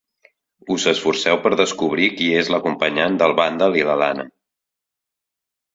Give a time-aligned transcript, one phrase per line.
[0.75, 4.31] Us esforceu per descobrir qui és l'acompanyant del vàndal i l'alana.